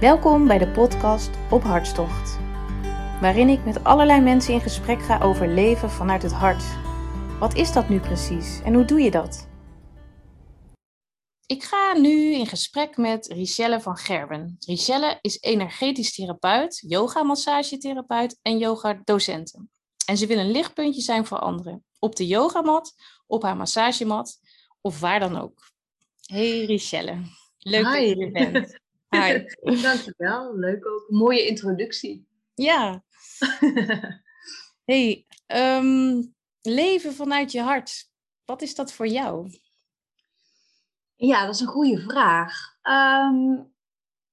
Welkom 0.00 0.46
bij 0.46 0.58
de 0.58 0.68
podcast 0.68 1.30
Op 1.50 1.62
Hartstocht, 1.62 2.38
waarin 3.20 3.48
ik 3.48 3.64
met 3.64 3.84
allerlei 3.84 4.20
mensen 4.20 4.54
in 4.54 4.60
gesprek 4.60 5.02
ga 5.02 5.20
over 5.22 5.48
leven 5.48 5.90
vanuit 5.90 6.22
het 6.22 6.32
hart. 6.32 6.64
Wat 7.38 7.54
is 7.54 7.72
dat 7.72 7.88
nu 7.88 8.00
precies 8.00 8.60
en 8.64 8.74
hoe 8.74 8.84
doe 8.84 9.00
je 9.00 9.10
dat? 9.10 9.48
Ik 11.46 11.62
ga 11.62 11.92
nu 11.92 12.34
in 12.34 12.46
gesprek 12.46 12.96
met 12.96 13.26
Richelle 13.26 13.80
van 13.80 13.96
Gerben. 13.96 14.56
Richelle 14.66 15.18
is 15.20 15.40
energetisch 15.40 16.14
therapeut, 16.14 16.84
yoga-massagetherapeut 16.86 18.38
en 18.42 18.58
yoga-docenten. 18.58 19.70
En 20.06 20.16
ze 20.16 20.26
wil 20.26 20.38
een 20.38 20.50
lichtpuntje 20.50 21.00
zijn 21.00 21.26
voor 21.26 21.38
anderen. 21.38 21.84
Op 21.98 22.16
de 22.16 22.26
yogamat, 22.26 22.94
op 23.26 23.42
haar 23.42 23.56
massagemat 23.56 24.38
of 24.80 25.00
waar 25.00 25.20
dan 25.20 25.38
ook. 25.38 25.70
Hey 26.20 26.64
Richelle, 26.64 27.18
leuk 27.58 27.84
dat 27.84 28.08
je 28.08 28.16
er 28.16 28.30
bent. 28.30 28.78
Hi. 29.22 29.44
Dankjewel, 29.82 30.56
leuk 30.58 30.86
ook. 30.86 31.06
Mooie 31.08 31.46
introductie. 31.46 32.28
Ja. 32.54 33.04
hey, 34.90 35.26
ehm, 35.46 36.22
leven 36.62 37.14
vanuit 37.14 37.52
je 37.52 37.60
hart. 37.60 38.10
Wat 38.44 38.62
is 38.62 38.74
dat 38.74 38.92
voor 38.92 39.06
jou? 39.06 39.50
Ja, 41.14 41.46
dat 41.46 41.54
is 41.54 41.60
een 41.60 41.66
goede 41.66 42.00
vraag. 42.00 42.78
Um, 42.82 43.74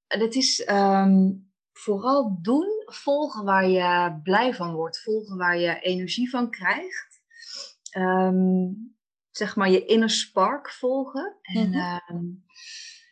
dat 0.07 0.35
is 0.35 0.63
ehm, 0.63 1.31
vooral 1.71 2.39
doen, 2.41 2.67
volgen 2.85 3.43
waar 3.45 3.67
je 3.67 4.19
blij 4.23 4.53
van 4.53 4.73
wordt, 4.73 5.01
volgen 5.01 5.37
waar 5.37 5.57
je 5.57 5.79
energie 5.79 6.29
van 6.29 6.51
krijgt. 6.51 7.21
zeg 9.31 9.55
maar 9.55 9.69
je 9.69 9.85
inner 9.85 10.09
spark 10.09 10.71
volgen. 10.71 11.37
En, 11.41 11.69
mhm. 11.69 12.25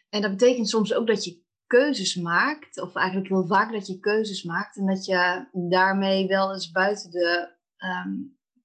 en 0.10 0.22
dat 0.22 0.32
betekent 0.32 0.70
soms 0.70 0.94
ook 0.94 1.08
dat 1.08 1.24
je 1.24 1.42
keuzes 1.72 2.16
maakt, 2.16 2.82
of 2.82 2.96
eigenlijk 2.96 3.28
heel 3.28 3.48
vaak 3.48 3.72
dat 3.72 3.88
je 3.88 4.00
keuzes 4.00 4.44
maakt 4.44 4.78
en 4.78 4.86
dat 4.86 5.06
je 5.06 5.48
daarmee 5.52 6.28
wel 6.28 6.54
eens 6.54 6.72
buiten 6.72 7.12
de 7.12 7.50
ehm, 7.78 8.12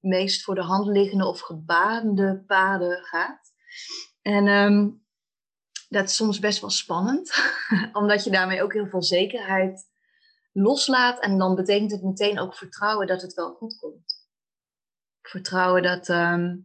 meest 0.00 0.42
voor 0.44 0.54
de 0.54 0.62
hand 0.62 0.86
liggende 0.86 1.26
of 1.26 1.40
gebaande 1.40 2.44
paden 2.46 3.04
gaat. 3.04 3.52
En 4.22 4.46
ehm, 4.46 4.90
dat 5.88 6.04
is 6.04 6.16
soms 6.16 6.38
best 6.38 6.60
wel 6.60 6.70
spannend, 6.70 7.34
omdat 7.92 8.24
je 8.24 8.30
daarmee 8.30 8.62
ook 8.62 8.72
heel 8.72 8.88
veel 8.88 9.02
zekerheid 9.02 9.84
loslaat 10.52 11.20
en 11.20 11.38
dan 11.38 11.54
betekent 11.54 11.90
het 11.90 12.02
meteen 12.02 12.38
ook 12.38 12.54
vertrouwen 12.54 13.06
dat 13.06 13.22
het 13.22 13.34
wel 13.34 13.54
goed 13.54 13.78
komt. 13.78 14.28
Vertrouwen 15.22 15.82
dat 15.82 16.08
ehm, 16.08 16.56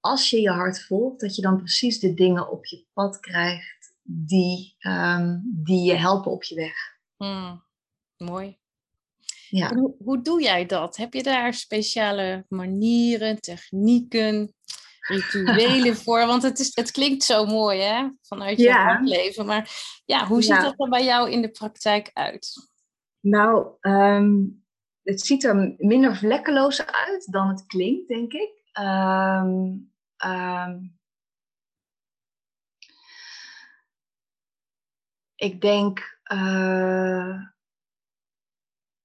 als 0.00 0.30
je 0.30 0.40
je 0.40 0.50
hart 0.50 0.84
volgt, 0.84 1.20
dat 1.20 1.36
je 1.36 1.42
dan 1.42 1.56
precies 1.56 2.00
de 2.00 2.14
dingen 2.14 2.50
op 2.50 2.66
je 2.66 2.86
pad 2.92 3.20
krijgt 3.20 3.81
die, 4.02 4.76
um, 4.80 5.42
die 5.44 5.84
je 5.84 5.94
helpen 5.94 6.32
op 6.32 6.42
je 6.42 6.54
weg. 6.54 6.74
Hmm, 7.16 7.62
mooi. 8.16 8.60
Ja. 9.48 9.74
Hoe, 9.74 9.94
hoe, 9.98 10.22
doe 10.22 10.42
jij 10.42 10.66
dat? 10.66 10.96
Heb 10.96 11.14
je 11.14 11.22
daar 11.22 11.54
speciale 11.54 12.44
manieren, 12.48 13.40
technieken, 13.40 14.54
rituelen 15.00 15.96
voor? 16.04 16.26
Want 16.26 16.42
het, 16.42 16.58
is, 16.58 16.74
het 16.74 16.90
klinkt 16.90 17.24
zo 17.24 17.46
mooi, 17.46 17.80
hè? 17.80 18.08
Vanuit 18.22 18.58
je 18.58 18.64
ja. 18.64 19.00
leven. 19.02 19.46
Maar 19.46 19.70
ja, 20.04 20.26
hoe 20.26 20.42
ziet 20.42 20.60
dat 20.60 20.74
er 20.76 20.88
bij 20.88 21.04
jou 21.04 21.30
in 21.30 21.42
de 21.42 21.50
praktijk 21.50 22.10
uit? 22.12 22.70
Nou, 23.20 23.66
um, 23.80 24.64
het 25.02 25.20
ziet 25.20 25.44
er 25.44 25.74
minder 25.78 26.16
vlekkeloos 26.16 26.86
uit 26.86 27.32
dan 27.32 27.48
het 27.48 27.66
klinkt, 27.66 28.08
denk 28.08 28.32
ik. 28.32 28.50
Um, 28.80 29.92
ik 35.42 35.60
denk, 35.60 36.18
uh, 36.32 37.34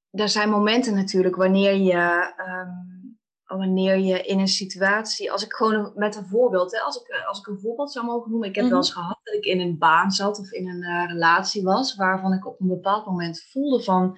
er 0.09 0.29
zijn 0.29 0.49
momenten 0.49 0.95
natuurlijk 0.95 1.35
wanneer 1.35 1.75
je, 1.75 2.33
um, 2.47 3.19
wanneer 3.57 3.97
je 3.97 4.21
in 4.21 4.39
een 4.39 4.47
situatie, 4.47 5.31
als 5.31 5.45
ik 5.45 5.53
gewoon 5.53 5.91
met 5.95 6.15
een 6.15 6.25
voorbeeld, 6.25 6.71
hè, 6.71 6.79
als, 6.79 6.95
ik, 6.95 7.23
als 7.27 7.39
ik 7.39 7.47
een 7.47 7.59
voorbeeld 7.59 7.91
zou 7.91 8.05
mogen 8.05 8.31
noemen, 8.31 8.49
ik 8.49 8.55
heb 8.55 8.67
wel 8.67 8.77
eens 8.77 8.93
mhm. 8.93 8.99
gehad 8.99 9.19
dat 9.23 9.33
ik 9.33 9.45
in 9.45 9.59
een 9.59 9.77
baan 9.77 10.11
zat 10.11 10.39
of 10.39 10.51
in 10.51 10.67
een 10.69 10.83
uh, 10.83 11.05
relatie 11.07 11.63
was, 11.63 11.95
waarvan 11.95 12.33
ik 12.33 12.47
op 12.47 12.59
een 12.59 12.67
bepaald 12.67 13.05
moment 13.05 13.47
voelde 13.51 13.83
van, 13.83 14.17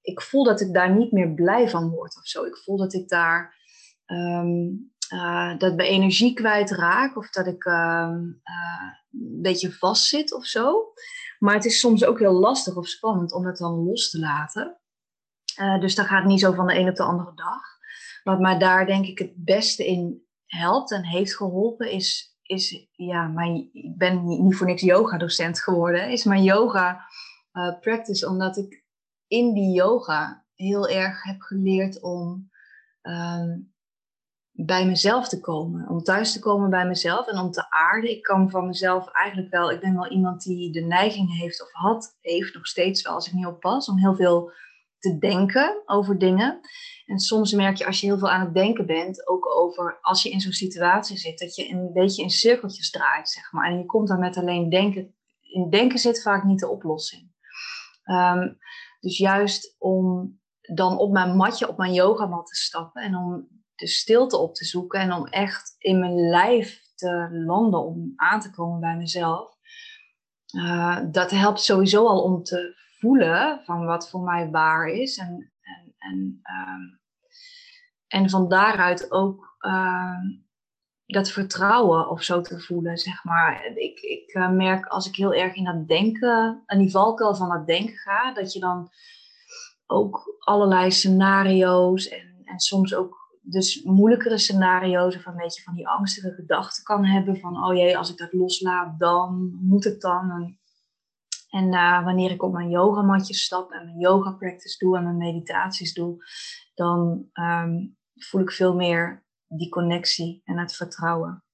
ik 0.00 0.20
voel 0.20 0.44
dat 0.44 0.60
ik 0.60 0.72
daar 0.72 0.96
niet 0.96 1.12
meer 1.12 1.34
blij 1.34 1.68
van 1.68 1.90
word 1.90 2.16
of 2.16 2.26
zo. 2.26 2.44
Ik 2.44 2.56
voel 2.56 2.76
dat 2.76 2.94
ik 2.94 3.08
daar 3.08 3.56
um, 4.06 4.92
uh, 5.14 5.58
dat 5.58 5.76
mijn 5.76 5.88
energie 5.88 6.34
kwijtraak 6.34 7.16
of 7.16 7.30
dat 7.30 7.46
ik 7.46 7.64
uh, 7.64 8.10
een 9.12 9.42
beetje 9.42 9.72
vastzit 9.72 10.34
of 10.34 10.44
zo. 10.44 10.92
Maar 11.38 11.54
het 11.54 11.64
is 11.64 11.80
soms 11.80 12.04
ook 12.04 12.18
heel 12.18 12.32
lastig 12.32 12.76
of 12.76 12.88
spannend 12.88 13.32
om 13.32 13.46
het 13.46 13.56
dan 13.56 13.84
los 13.84 14.10
te 14.10 14.18
laten. 14.18 14.80
Uh, 15.60 15.80
dus 15.80 15.94
dat 15.94 16.06
gaat 16.06 16.24
niet 16.24 16.40
zo 16.40 16.52
van 16.52 16.66
de 16.66 16.78
een 16.78 16.88
op 16.88 16.96
de 16.96 17.02
andere 17.02 17.34
dag. 17.34 17.62
Wat 18.22 18.40
mij 18.40 18.58
daar 18.58 18.86
denk 18.86 19.06
ik 19.06 19.18
het 19.18 19.32
beste 19.34 19.86
in 19.86 20.26
helpt 20.46 20.92
en 20.92 21.04
heeft 21.04 21.36
geholpen 21.36 21.90
is, 21.90 22.36
is 22.42 22.88
ja, 22.92 23.26
mijn, 23.26 23.70
ik 23.72 23.96
ben 23.96 24.24
niet 24.24 24.56
voor 24.56 24.66
niks 24.66 24.82
yoga 24.82 25.18
docent 25.18 25.60
geworden, 25.62 26.10
is 26.10 26.24
mijn 26.24 26.42
yoga 26.42 27.06
uh, 27.52 27.78
practice, 27.80 28.28
omdat 28.28 28.56
ik 28.56 28.84
in 29.26 29.54
die 29.54 29.74
yoga 29.74 30.44
heel 30.54 30.88
erg 30.88 31.22
heb 31.22 31.40
geleerd 31.40 32.02
om 32.02 32.50
um, 33.02 33.72
bij 34.64 34.86
mezelf 34.86 35.28
te 35.28 35.40
komen. 35.40 35.88
Om 35.88 36.02
thuis 36.02 36.32
te 36.32 36.38
komen 36.38 36.70
bij 36.70 36.86
mezelf 36.86 37.26
en 37.26 37.38
om 37.38 37.50
te 37.50 37.70
aarden. 37.70 38.10
Ik 38.10 38.22
kan 38.22 38.50
van 38.50 38.66
mezelf 38.66 39.08
eigenlijk 39.08 39.50
wel, 39.50 39.70
ik 39.70 39.80
ben 39.80 39.94
wel 39.94 40.10
iemand 40.10 40.42
die 40.42 40.72
de 40.72 40.80
neiging 40.80 41.38
heeft 41.38 41.62
of 41.62 41.72
had, 41.72 42.16
heeft 42.20 42.54
nog 42.54 42.66
steeds 42.66 43.02
wel 43.02 43.14
als 43.14 43.26
ik 43.26 43.32
niet 43.32 43.46
oppas, 43.46 43.88
om 43.88 43.98
heel 43.98 44.16
veel 44.16 44.52
te 44.98 45.18
denken 45.18 45.82
over 45.86 46.18
dingen. 46.18 46.60
En 47.06 47.18
soms 47.18 47.52
merk 47.52 47.76
je 47.76 47.86
als 47.86 48.00
je 48.00 48.06
heel 48.06 48.18
veel 48.18 48.30
aan 48.30 48.44
het 48.44 48.54
denken 48.54 48.86
bent, 48.86 49.28
ook 49.28 49.56
over 49.56 49.98
als 50.00 50.22
je 50.22 50.30
in 50.30 50.40
zo'n 50.40 50.52
situatie 50.52 51.16
zit, 51.16 51.38
dat 51.38 51.54
je 51.54 51.70
een 51.70 51.92
beetje 51.92 52.22
in 52.22 52.30
cirkeltjes 52.30 52.90
draait, 52.90 53.28
zeg 53.28 53.52
maar. 53.52 53.70
En 53.70 53.78
je 53.78 53.84
komt 53.84 54.08
dan 54.08 54.18
met 54.18 54.36
alleen 54.36 54.68
denken. 54.68 55.14
In 55.40 55.70
denken 55.70 55.98
zit 55.98 56.22
vaak 56.22 56.44
niet 56.44 56.60
de 56.60 56.68
oplossing. 56.68 57.32
Um, 58.04 58.58
dus 59.00 59.18
juist 59.18 59.74
om 59.78 60.36
dan 60.60 60.98
op 60.98 61.12
mijn 61.12 61.36
matje, 61.36 61.68
op 61.68 61.76
mijn 61.76 61.92
yogamat 61.92 62.46
te 62.46 62.54
stappen 62.54 63.02
en 63.02 63.16
om 63.16 63.48
de 63.78 63.86
stilte 63.86 64.36
op 64.36 64.54
te 64.54 64.64
zoeken 64.64 65.00
en 65.00 65.12
om 65.12 65.26
echt 65.26 65.74
in 65.78 65.98
mijn 65.98 66.28
lijf 66.28 66.82
te 66.94 67.28
landen, 67.30 67.84
om 67.84 68.12
aan 68.16 68.40
te 68.40 68.50
komen 68.50 68.80
bij 68.80 68.96
mezelf. 68.96 69.56
Uh, 70.56 70.98
dat 71.10 71.30
helpt 71.30 71.60
sowieso 71.60 72.06
al 72.06 72.22
om 72.22 72.42
te 72.42 72.74
voelen 72.98 73.60
van 73.64 73.84
wat 73.84 74.10
voor 74.10 74.20
mij 74.20 74.50
waar 74.50 74.88
is. 74.88 75.16
En, 75.16 75.52
en, 75.60 75.94
en, 75.98 76.40
um, 76.42 77.00
en 78.06 78.30
van 78.30 78.48
daaruit 78.48 79.10
ook 79.10 79.56
uh, 79.60 80.20
dat 81.06 81.30
vertrouwen 81.30 82.08
of 82.08 82.22
zo 82.22 82.40
te 82.40 82.60
voelen, 82.60 82.98
zeg 82.98 83.24
maar. 83.24 83.64
Ik, 83.74 84.00
ik 84.00 84.34
uh, 84.34 84.50
merk 84.50 84.86
als 84.86 85.08
ik 85.08 85.16
heel 85.16 85.34
erg 85.34 85.54
in 85.54 85.64
dat 85.64 85.88
denken, 85.88 86.62
in 86.66 86.78
die 86.78 86.90
valkuil 86.90 87.34
van 87.34 87.48
dat 87.48 87.66
denken 87.66 87.96
ga, 87.96 88.32
dat 88.32 88.52
je 88.52 88.60
dan 88.60 88.90
ook 89.86 90.36
allerlei 90.38 90.90
scenario's 90.90 92.08
en, 92.08 92.40
en 92.44 92.58
soms 92.58 92.94
ook 92.94 93.27
dus 93.50 93.82
moeilijkere 93.82 94.38
scenario's 94.38 95.16
of 95.16 95.26
een 95.26 95.36
beetje 95.36 95.62
van 95.62 95.74
die 95.74 95.88
angstige 95.88 96.32
gedachten 96.32 96.84
kan 96.84 97.04
hebben 97.04 97.36
van 97.36 97.64
oh 97.64 97.76
jee, 97.76 97.98
als 97.98 98.10
ik 98.10 98.16
dat 98.16 98.32
loslaat, 98.32 98.98
dan 98.98 99.58
moet 99.62 99.84
het 99.84 100.00
dan. 100.00 100.56
En, 101.48 101.72
uh, 101.72 102.04
wanneer 102.04 102.30
ik 102.30 102.42
op 102.42 102.52
mijn 102.52 102.70
yogamatje 102.70 103.34
stap 103.34 103.72
en 103.72 103.84
mijn 103.84 103.98
yoga 103.98 104.30
practice 104.30 104.84
doe 104.84 104.96
en 104.96 105.02
mijn 105.02 105.16
meditaties 105.16 105.94
doe, 105.94 106.24
dan 106.74 107.28
um, 107.32 107.96
voel 108.14 108.40
ik 108.40 108.50
veel 108.50 108.74
meer 108.74 109.26
die 109.46 109.68
connectie 109.68 110.40
en 110.44 110.58
het 110.58 110.76
vertrouwen. 110.76 111.44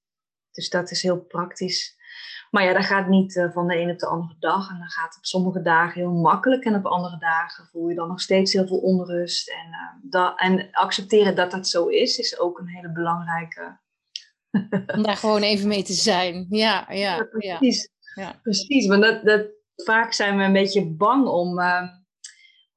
Dus 0.51 0.69
dat 0.69 0.91
is 0.91 1.01
heel 1.01 1.19
praktisch. 1.21 1.94
Maar 2.55 2.63
ja, 2.63 2.73
dat 2.73 2.85
gaat 2.85 3.07
niet 3.07 3.35
uh, 3.35 3.51
van 3.51 3.67
de 3.67 3.77
een 3.77 3.89
op 3.89 3.99
de 3.99 4.07
andere 4.07 4.35
dag. 4.39 4.69
En 4.69 4.77
dan 4.77 4.89
gaat 4.89 5.07
het 5.07 5.17
op 5.17 5.25
sommige 5.25 5.61
dagen 5.61 6.01
heel 6.01 6.11
makkelijk. 6.11 6.65
En 6.65 6.75
op 6.75 6.85
andere 6.85 7.17
dagen 7.17 7.65
voel 7.71 7.89
je 7.89 7.95
dan 7.95 8.07
nog 8.07 8.21
steeds 8.21 8.53
heel 8.53 8.67
veel 8.67 8.77
onrust. 8.77 9.49
En, 9.49 9.67
uh, 9.69 10.11
dat, 10.11 10.39
en 10.39 10.67
accepteren 10.71 11.35
dat 11.35 11.51
dat 11.51 11.67
zo 11.67 11.87
is, 11.87 12.17
is 12.17 12.39
ook 12.39 12.59
een 12.59 12.67
hele 12.67 12.91
belangrijke. 12.91 13.79
Om 14.95 15.03
daar 15.03 15.17
gewoon 15.17 15.41
even 15.41 15.67
mee 15.67 15.83
te 15.83 15.93
zijn. 15.93 16.45
Ja, 16.49 16.85
ja, 16.89 16.95
ja 16.95 17.23
precies. 17.23 17.89
Ja. 18.15 18.39
Precies, 18.41 18.87
want 18.87 19.01
dat, 19.01 19.23
dat, 19.23 19.45
vaak 19.75 20.13
zijn 20.13 20.37
we 20.37 20.43
een 20.43 20.53
beetje 20.53 20.85
bang 20.85 21.27
om. 21.27 21.59
Uh, 21.59 21.83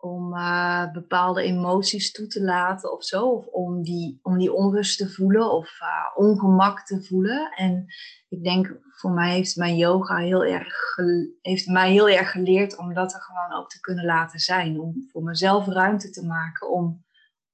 om 0.09 0.35
uh, 0.35 0.93
bepaalde 0.93 1.43
emoties 1.43 2.13
toe 2.13 2.27
te 2.27 2.43
laten 2.43 2.93
of 2.93 3.05
zo. 3.05 3.29
Of 3.29 3.47
om 3.47 3.83
die, 3.83 4.19
om 4.23 4.39
die 4.39 4.53
onrust 4.53 4.99
te 4.99 5.09
voelen 5.09 5.53
of 5.53 5.79
uh, 5.81 6.27
ongemak 6.27 6.87
te 6.87 7.03
voelen. 7.03 7.53
En 7.57 7.87
ik 8.29 8.45
denk, 8.45 8.79
voor 8.91 9.11
mij 9.11 9.33
heeft 9.33 9.57
mijn 9.57 9.77
yoga 9.77 10.17
heel 10.17 10.45
erg, 10.45 10.97
heeft 11.41 11.67
mij 11.67 11.91
heel 11.93 12.09
erg 12.09 12.31
geleerd 12.31 12.79
om 12.79 12.95
dat 12.95 13.15
er 13.15 13.21
gewoon 13.21 13.61
ook 13.61 13.71
te 13.71 13.81
kunnen 13.81 14.05
laten 14.05 14.39
zijn. 14.39 14.81
Om 14.81 15.09
voor 15.13 15.23
mezelf 15.23 15.67
ruimte 15.67 16.11
te 16.11 16.27
maken 16.27 16.71
om 16.71 17.05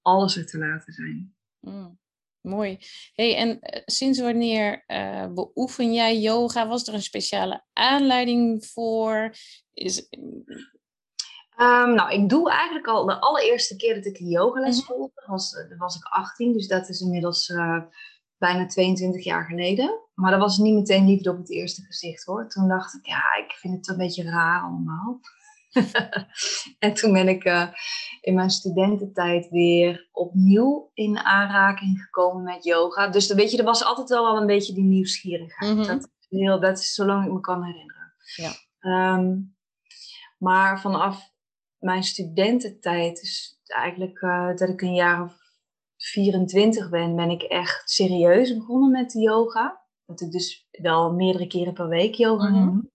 alles 0.03 0.37
er 0.37 0.47
te 0.47 0.59
laten 0.59 0.93
zijn. 0.93 1.35
Mm, 1.61 1.99
mooi. 2.41 2.79
Hey, 3.15 3.37
en 3.37 3.49
uh, 3.49 3.83
sinds 3.85 4.21
wanneer 4.21 4.85
beoefen 5.35 5.93
jij 5.93 6.21
yoga? 6.21 6.69
Was 6.69 6.87
er 6.87 6.95
een 6.95 7.03
speciale 7.03 7.65
aanleiding 7.73 8.67
voor? 8.67 9.35
Is, 9.73 10.09
Ehm, 11.57 11.95
nou, 11.95 12.13
ik 12.13 12.29
doe 12.29 12.51
eigenlijk 12.51 12.87
al 12.87 13.05
de 13.05 13.21
allereerste 13.21 13.77
keer 13.77 13.95
dat 13.95 14.05
ik 14.05 14.19
yogales 14.19 14.77
Mhm. 14.77 14.87
volgde, 14.87 15.23
was, 15.27 15.53
uh, 15.53 15.79
was 15.79 15.97
ik 15.97 16.05
18. 16.05 16.53
Dus 16.53 16.69
dat 16.69 16.89
is 16.89 17.01
inmiddels 17.01 17.49
uh, 17.49 17.83
bijna 18.39 18.67
22 18.67 19.25
jaar 19.25 19.45
geleden. 19.45 20.01
Maar 20.15 20.31
dat 20.31 20.41
was 20.41 20.59
niet 20.59 20.75
meteen 20.75 21.07
liefde 21.07 21.31
op 21.31 21.37
het 21.37 21.51
eerste 21.51 21.83
gezicht 21.83 22.25
hoor. 22.25 22.49
Toen 22.49 22.69
dacht 22.69 22.95
ik, 22.95 23.07
ja, 23.07 23.35
ik 23.45 23.53
vind 23.53 23.77
het 23.77 23.89
een 23.89 23.97
beetje 23.97 24.23
raar 24.23 24.63
allemaal. 24.63 25.21
en 26.79 26.95
toen 26.95 27.13
ben 27.13 27.29
ik 27.29 27.45
uh, 27.45 27.69
in 28.21 28.35
mijn 28.35 28.51
studententijd 28.51 29.49
weer 29.49 30.09
opnieuw 30.13 30.91
in 30.95 31.19
aanraking 31.19 32.01
gekomen 32.01 32.43
met 32.43 32.65
yoga. 32.65 33.09
Dus 33.09 33.33
weet 33.33 33.51
je, 33.51 33.59
er 33.59 33.65
was 33.65 33.85
altijd 33.85 34.09
wel 34.09 34.27
al 34.27 34.37
een 34.37 34.47
beetje 34.47 34.75
die 34.75 34.85
nieuwsgierigheid. 34.85 35.77
Mhm. 35.77 35.87
dat, 35.87 36.11
is 36.21 36.39
heel, 36.39 36.61
dat 36.61 36.79
is 36.79 36.95
zolang 36.95 37.27
ik 37.27 37.33
me 37.33 37.41
kan 37.41 37.65
herinneren. 37.65 38.15
Ja. 38.37 38.53
Um, 39.15 39.57
maar 40.39 40.81
vanaf 40.81 41.34
mijn 41.85 42.03
studententijd, 42.03 43.21
dus 43.21 43.61
eigenlijk 43.65 44.21
uh, 44.21 44.57
dat 44.57 44.69
ik 44.69 44.83
een 44.83 44.95
jaar 44.95 45.23
of 45.23 45.37
24 45.97 46.91
ben, 46.91 47.17
ben 47.17 47.31
ik 47.31 47.43
echt 47.43 47.91
serieus 47.91 48.57
begonnen 48.57 48.91
met 48.91 49.13
yoga. 49.13 49.83
Dat 50.07 50.21
ik 50.21 50.31
dus 50.31 50.69
wel 50.71 51.13
meerdere 51.13 51.47
keren 51.47 51.73
per 51.73 51.89
week 51.89 52.15
yoga 52.15 52.51
doe. 52.51 52.91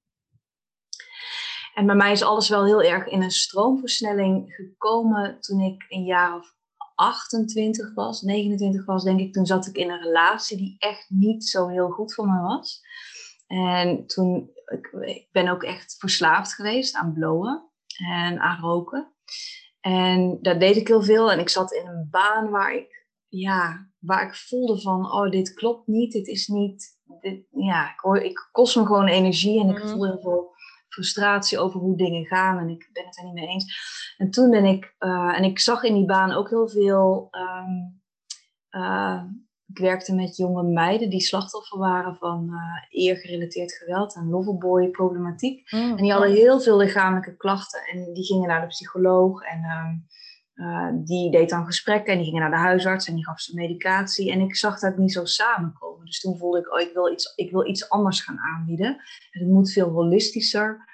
En 1.73 1.85
bij 1.85 1.95
mij 1.95 2.11
is 2.11 2.23
alles 2.23 2.49
wel 2.49 2.65
heel 2.65 2.83
erg 2.83 3.07
in 3.07 3.21
een 3.21 3.31
stroomversnelling 3.31 4.53
gekomen 4.53 5.39
toen 5.39 5.59
ik 5.59 5.85
een 5.89 6.03
jaar 6.03 6.35
of 6.35 6.55
28 6.95 7.93
was, 7.93 8.21
29 8.21 8.85
was 8.85 9.03
denk 9.03 9.19
ik. 9.19 9.33
Toen 9.33 9.45
zat 9.45 9.67
ik 9.67 9.75
in 9.75 9.89
een 9.89 10.01
relatie 10.01 10.57
die 10.57 10.75
echt 10.79 11.09
niet 11.09 11.45
zo 11.45 11.67
heel 11.67 11.89
goed 11.89 12.13
voor 12.13 12.27
me 12.27 12.41
was. 12.41 12.81
En 13.47 14.05
toen, 14.05 14.49
ik, 14.65 14.87
ik 15.01 15.27
ben 15.31 15.47
ook 15.47 15.63
echt 15.63 15.95
verslaafd 15.97 16.53
geweest 16.53 16.95
aan 16.95 17.13
blowen 17.13 17.68
en 17.99 18.39
aan 18.39 18.59
roken. 18.59 19.13
En 19.79 20.37
daar 20.41 20.59
deed 20.59 20.75
ik 20.75 20.87
heel 20.87 21.03
veel. 21.03 21.31
En 21.31 21.39
ik 21.39 21.49
zat 21.49 21.71
in 21.71 21.87
een 21.87 22.07
baan 22.11 22.49
waar 22.49 22.73
ik, 22.75 23.07
ja, 23.27 23.89
waar 23.99 24.27
ik 24.27 24.35
voelde 24.35 24.81
van, 24.81 25.11
oh, 25.11 25.29
dit 25.29 25.53
klopt 25.53 25.87
niet, 25.87 26.11
dit 26.11 26.27
is 26.27 26.47
niet, 26.47 26.99
dit, 27.19 27.45
ja, 27.51 27.93
ik, 27.93 28.23
ik 28.23 28.49
kost 28.51 28.75
me 28.75 28.85
gewoon 28.85 29.07
energie 29.07 29.59
en 29.61 29.69
ik 29.69 29.77
Mhm. 29.83 29.87
voel 29.87 30.05
heel 30.05 30.19
veel 30.21 30.53
frustratie 30.89 31.59
over 31.59 31.79
hoe 31.79 31.97
dingen 31.97 32.25
gaan 32.25 32.57
en 32.57 32.69
ik 32.69 32.89
ben 32.93 33.05
het 33.05 33.17
er 33.17 33.23
niet 33.23 33.33
mee 33.33 33.47
eens. 33.47 34.13
En 34.17 34.29
toen 34.31 34.49
ben 34.49 34.65
ik, 34.65 34.95
uh, 34.99 35.37
en 35.37 35.43
ik 35.43 35.59
zag 35.59 35.83
in 35.83 35.93
die 35.93 36.05
baan 36.05 36.31
ook 36.31 36.49
heel 36.49 36.69
veel, 36.69 37.27
um, 37.31 38.01
uh, 38.81 39.23
ik 39.69 39.77
werkte 39.77 40.15
met 40.15 40.37
jonge 40.37 40.63
meiden 40.63 41.09
die 41.09 41.21
slachtoffer 41.21 41.77
waren 41.77 42.15
van 42.15 42.47
uh, 42.51 43.03
eergerelateerd 43.03 43.73
geweld 43.73 44.15
en 44.15 44.29
loverboy 44.29 44.87
problematiek. 44.87 45.71
Mm. 45.71 45.97
En 45.97 46.03
die 46.03 46.11
hadden 46.11 46.31
heel 46.31 46.59
veel 46.59 46.77
lichamelijke 46.77 47.35
klachten 47.35 47.81
en 47.81 48.13
die 48.13 48.25
gingen 48.25 48.47
naar 48.47 48.61
de 48.61 48.67
psycholoog 48.67 49.41
en 49.43 49.63
um, 49.63 50.07
uh, 50.55 50.89
die 50.93 51.31
deed 51.31 51.49
dan 51.49 51.65
gesprekken 51.65 52.11
en 52.11 52.17
die 52.17 52.27
gingen 52.27 52.41
naar 52.41 52.51
de 52.51 52.67
huisarts 52.67 53.07
en 53.07 53.15
die 53.15 53.25
gaf 53.25 53.39
ze 53.39 53.55
medicatie. 53.55 54.31
En 54.31 54.39
ik 54.39 54.55
zag 54.55 54.79
dat 54.79 54.97
niet 54.97 55.11
zo 55.11 55.25
samenkomen. 55.25 56.05
Dus 56.05 56.19
toen 56.19 56.37
voelde 56.37 56.59
ik, 56.59 56.73
oh, 56.73 56.79
ik 56.79 56.93
wil 56.93 57.11
iets, 57.11 57.33
ik 57.35 57.51
wil 57.51 57.67
iets 57.67 57.89
anders 57.89 58.21
gaan 58.21 58.39
aanbieden. 58.39 58.87
En 59.31 59.39
het 59.41 59.49
moet 59.49 59.71
veel 59.71 59.89
holistischer. 59.89 60.87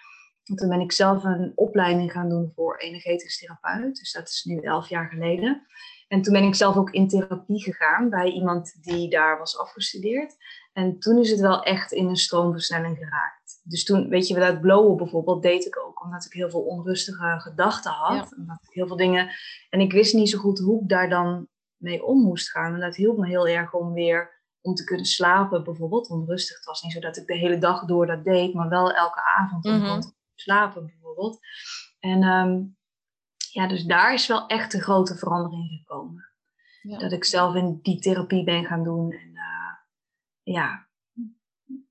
En 0.43 0.55
toen 0.55 0.69
ben 0.69 0.79
ik 0.79 0.91
zelf 0.91 1.23
een 1.23 1.51
opleiding 1.55 2.11
gaan 2.11 2.29
doen 2.29 2.51
voor 2.55 2.77
energetisch 2.77 3.37
therapeut. 3.37 3.95
Dus 3.95 4.11
dat 4.11 4.27
is 4.27 4.43
nu 4.43 4.59
elf 4.59 4.89
jaar 4.89 5.09
geleden. 5.09 5.65
En 6.07 6.21
toen 6.21 6.33
ben 6.33 6.43
ik 6.43 6.55
zelf 6.55 6.75
ook 6.75 6.89
in 6.91 7.07
therapie 7.07 7.63
gegaan 7.63 8.09
bij 8.09 8.31
iemand 8.31 8.83
die 8.83 9.09
daar 9.09 9.37
was 9.37 9.57
afgestudeerd. 9.57 10.35
En 10.73 10.99
toen 10.99 11.17
is 11.17 11.31
het 11.31 11.39
wel 11.39 11.63
echt 11.63 11.91
in 11.91 12.07
een 12.07 12.15
stroomversnelling 12.15 12.97
geraakt. 12.97 13.61
Dus 13.63 13.83
toen, 13.83 14.09
weet 14.09 14.27
je, 14.27 14.35
dat 14.35 14.61
blowen 14.61 14.97
bijvoorbeeld 14.97 15.41
deed 15.41 15.65
ik 15.65 15.79
ook 15.79 16.03
omdat 16.03 16.25
ik 16.25 16.33
heel 16.33 16.49
veel 16.49 16.61
onrustige 16.61 17.35
gedachten 17.39 17.91
had. 17.91 18.29
Ja. 18.29 18.37
Omdat 18.37 18.57
ik 18.61 18.73
heel 18.73 18.87
veel 18.87 18.95
dingen. 18.95 19.29
En 19.69 19.79
ik 19.79 19.91
wist 19.91 20.13
niet 20.13 20.29
zo 20.29 20.39
goed 20.39 20.59
hoe 20.59 20.81
ik 20.81 20.89
daar 20.89 21.09
dan 21.09 21.47
mee 21.77 22.03
om 22.05 22.21
moest 22.21 22.49
gaan. 22.49 22.73
En 22.73 22.79
dat 22.79 22.95
hielp 22.95 23.17
me 23.17 23.27
heel 23.27 23.47
erg 23.47 23.73
om 23.73 23.93
weer 23.93 24.33
om 24.61 24.73
te 24.73 24.83
kunnen 24.83 25.05
slapen, 25.05 25.63
bijvoorbeeld. 25.63 26.09
Onrustig. 26.09 26.55
Het 26.55 26.65
was 26.65 26.81
niet 26.81 26.91
zo 26.91 26.99
dat 26.99 27.17
ik 27.17 27.27
de 27.27 27.37
hele 27.37 27.57
dag 27.57 27.85
door 27.85 28.07
dat 28.07 28.23
deed, 28.23 28.53
maar 28.53 28.69
wel 28.69 28.91
elke 28.91 29.21
avond 29.23 29.65
om 29.65 29.71
Mhm. 29.77 29.99
te 29.99 30.13
slapen, 30.35 30.85
bijvoorbeeld. 30.85 31.39
En 31.99 32.23
um, 32.23 32.77
ja, 33.55 33.67
dus 33.67 33.83
daar 33.83 34.13
is 34.13 34.27
wel 34.27 34.47
echt 34.47 34.73
een 34.73 34.81
grote 34.81 35.15
verandering 35.15 35.69
gekomen. 35.69 36.29
Ja. 36.81 36.97
Dat 36.97 37.11
ik 37.11 37.23
zelf 37.23 37.55
in 37.55 37.79
die 37.81 37.99
therapie 37.99 38.43
ben 38.43 38.65
gaan 38.65 38.83
doen. 38.83 39.11
En 39.11 39.31
uh, 39.33 39.73
ja, 40.55 40.87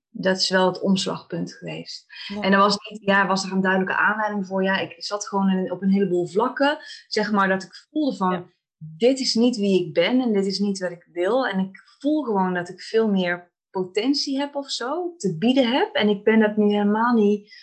dat 0.09 0.37
is 0.37 0.49
wel 0.49 0.67
het 0.67 0.81
omslagpunt 0.81 1.53
geweest. 1.53 2.05
Ja. 2.27 2.41
En 2.41 2.51
er 2.51 2.57
was, 2.57 2.77
niet, 2.89 3.01
ja, 3.01 3.27
was 3.27 3.45
er 3.45 3.51
een 3.51 3.61
duidelijke 3.61 3.95
aanleiding 3.95 4.47
voor. 4.47 4.63
Ja, 4.63 4.77
ik 4.79 4.95
zat 4.97 5.27
gewoon 5.27 5.49
in, 5.49 5.71
op 5.71 5.81
een 5.81 5.91
heleboel 5.91 6.27
vlakken. 6.27 6.77
Zeg 7.07 7.31
maar 7.31 7.47
dat 7.47 7.63
ik 7.63 7.87
voelde 7.89 8.15
van, 8.15 8.31
Ja. 8.31 8.45
dit 8.77 9.19
is 9.19 9.33
niet 9.33 9.57
wie 9.57 9.85
ik 9.85 9.93
ben 9.93 10.21
en 10.21 10.33
dit 10.33 10.45
is 10.45 10.59
niet 10.59 10.79
wat 10.79 10.91
ik 10.91 11.07
wil. 11.11 11.47
En 11.47 11.59
ik 11.59 11.81
voel 11.99 12.23
gewoon 12.23 12.53
dat 12.53 12.69
ik 12.69 12.81
veel 12.81 13.07
meer 13.07 13.51
potentie 13.69 14.39
heb 14.39 14.55
of 14.55 14.69
zo, 14.69 15.13
te 15.17 15.37
bieden 15.37 15.71
heb. 15.71 15.93
En 15.93 16.09
ik 16.09 16.23
ben 16.23 16.39
dat 16.39 16.57
nu 16.57 16.71
helemaal 16.71 17.13
niet, 17.13 17.53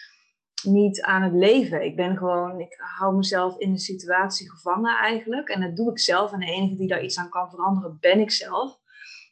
niet 0.63 1.03
aan 1.03 1.23
het 1.23 1.33
leven. 1.33 1.85
Ik 1.85 1.97
ben 1.97 2.17
gewoon, 2.17 2.61
ik 2.61 2.77
hou 2.97 3.17
mezelf 3.17 3.59
in 3.59 3.73
de 3.73 3.79
situatie 3.79 4.51
gevangen 4.51 4.97
eigenlijk. 4.97 5.49
En 5.49 5.61
dat 5.61 5.77
doe 5.77 5.91
ik 5.91 5.99
zelf. 5.99 6.33
En 6.33 6.41
de 6.41 6.47
enige 6.47 6.77
die 6.77 6.89
daar 6.89 7.03
iets 7.03 7.19
aan 7.19 7.29
kan 7.29 7.51
veranderen, 7.51 7.97
ben 8.01 8.21
ik 8.21 8.31
zelf. 8.31 8.79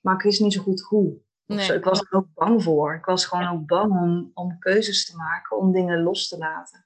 Maar 0.02 0.14
ik 0.14 0.22
wist 0.22 0.40
niet 0.40 0.52
zo 0.52 0.62
goed 0.62 0.80
hoe. 0.80 1.18
Nee. 1.46 1.74
Ik 1.74 1.84
was 1.84 2.00
er 2.00 2.16
ook 2.16 2.34
bang 2.34 2.62
voor. 2.62 2.94
Ik 2.94 3.04
was 3.04 3.24
gewoon 3.24 3.48
ook 3.48 3.66
bang 3.66 3.92
om, 3.92 4.30
om 4.34 4.58
keuzes 4.58 5.06
te 5.06 5.16
maken, 5.16 5.56
om 5.56 5.72
dingen 5.72 6.02
los 6.02 6.28
te 6.28 6.38
laten. 6.38 6.84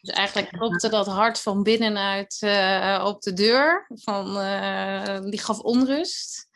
Dus 0.00 0.14
eigenlijk 0.14 0.48
klopte 0.48 0.88
dat 0.88 1.06
hart 1.06 1.40
van 1.40 1.62
binnenuit 1.62 2.36
eh, 2.40 3.04
op 3.06 3.22
de 3.22 3.32
deur. 3.32 3.86
Van, 3.88 4.38
eh, 4.38 5.20
die 5.20 5.40
gaf 5.40 5.60
onrust. 5.60 6.50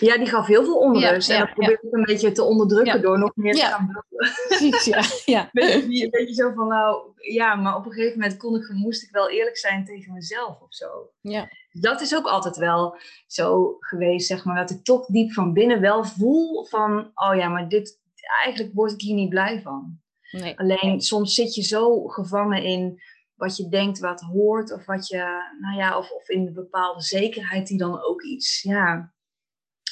Ja, 0.00 0.18
die 0.18 0.26
gaf 0.26 0.46
heel 0.46 0.64
veel 0.64 0.78
onrust. 0.78 1.28
Ja, 1.28 1.34
en 1.34 1.40
dat 1.40 1.54
probeerde 1.54 1.86
ik 1.86 1.92
een 1.92 2.04
beetje 2.04 2.32
te 2.32 2.42
onderdrukken 2.42 3.02
door 3.02 3.18
nog 3.18 3.32
meer 3.34 3.54
te 3.54 3.60
gaan 3.60 3.86
blowen. 3.86 4.34
Precies, 4.48 4.84
ja. 4.84 5.02
ja. 5.24 5.48
Weet 5.52 5.86
je, 5.88 6.04
een 6.04 6.10
beetje 6.10 6.34
zo 6.34 6.52
van, 6.52 6.68
nou, 6.68 7.12
ja, 7.16 7.54
maar 7.54 7.76
op 7.76 7.84
een 7.84 7.92
gegeven 7.92 8.18
moment 8.18 8.36
kon 8.36 8.56
ik, 8.56 8.68
moest 8.68 9.02
ik 9.02 9.10
wel 9.10 9.30
eerlijk 9.30 9.56
zijn 9.56 9.84
tegen 9.84 10.12
mezelf 10.12 10.60
of 10.60 10.74
zo. 10.74 11.10
Ja. 11.20 11.48
Dat 11.72 12.00
is 12.00 12.16
ook 12.16 12.26
altijd 12.26 12.56
wel 12.56 12.98
zo 13.26 13.76
geweest, 13.80 14.26
zeg 14.26 14.44
maar, 14.44 14.56
dat 14.56 14.70
ik 14.70 14.84
toch 14.84 15.06
diep 15.06 15.32
van 15.32 15.52
binnen 15.52 15.80
wel 15.80 16.04
voel 16.04 16.64
van, 16.64 17.10
oh 17.14 17.36
ja, 17.36 17.48
maar 17.48 17.68
dit, 17.68 18.00
eigenlijk 18.44 18.74
word 18.74 18.92
ik 18.92 19.00
hier 19.00 19.14
niet 19.14 19.28
blij 19.28 19.60
van. 19.62 20.00
Nee. 20.30 20.58
Alleen 20.58 21.00
soms 21.00 21.34
zit 21.34 21.54
je 21.54 21.62
zo 21.62 22.06
gevangen 22.06 22.62
in 22.62 23.02
wat 23.34 23.56
je 23.56 23.68
denkt, 23.68 23.98
wat 23.98 24.20
hoort, 24.20 24.72
of 24.72 24.86
wat 24.86 25.08
je, 25.08 25.52
nou 25.60 25.76
ja, 25.76 25.98
of, 25.98 26.10
of 26.10 26.28
in 26.28 26.46
een 26.46 26.52
bepaalde 26.52 27.02
zekerheid 27.02 27.66
die 27.66 27.78
dan 27.78 28.02
ook 28.02 28.22
iets, 28.22 28.62
ja, 28.62 29.12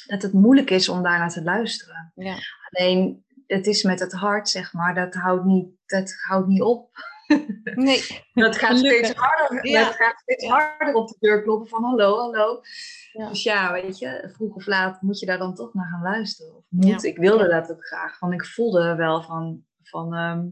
dat 0.07 0.21
het 0.21 0.33
moeilijk 0.33 0.69
is 0.69 0.89
om 0.89 1.03
daarnaar 1.03 1.29
te 1.29 1.43
luisteren. 1.43 2.11
Ja. 2.15 2.35
Alleen, 2.69 3.25
het 3.47 3.67
is 3.67 3.83
met 3.83 3.99
het 3.99 4.11
hart, 4.11 4.49
zeg 4.49 4.73
maar, 4.73 4.95
dat 4.95 5.13
houdt 5.13 5.45
niet, 5.45 5.67
dat 5.85 6.13
houdt 6.27 6.47
niet 6.47 6.61
op. 6.61 6.89
nee. 7.63 8.25
Dat 8.33 8.57
gaat 8.57 8.77
Gelukkig. 8.77 9.05
steeds 9.05 9.19
harder, 9.19 9.67
Ja. 9.67 9.83
dat 9.83 9.95
gaat 9.95 10.19
steeds 10.19 10.47
harder 10.47 10.93
op 10.93 11.07
de 11.07 11.15
deur 11.19 11.43
kloppen 11.43 11.67
van 11.67 11.83
hallo, 11.83 12.17
hallo. 12.17 12.61
Ja. 13.11 13.29
Dus 13.29 13.43
ja, 13.43 13.71
weet 13.71 13.97
je, 13.99 14.29
vroeg 14.33 14.55
of 14.55 14.65
laat 14.65 15.01
moet 15.01 15.19
je 15.19 15.25
daar 15.25 15.37
dan 15.37 15.55
toch 15.55 15.73
naar 15.73 15.87
gaan 15.87 16.01
luisteren. 16.01 16.55
Of 16.55 16.63
moet, 16.69 17.03
ik 17.03 17.17
wilde 17.17 17.47
dat 17.47 17.71
ook 17.71 17.85
graag, 17.85 18.19
want 18.19 18.33
ik 18.33 18.45
voelde 18.45 18.95
wel 18.95 19.23
van, 19.23 19.65
van 19.83 20.13
ehm, 20.13 20.47